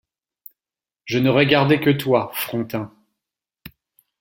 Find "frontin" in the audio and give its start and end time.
2.33-2.91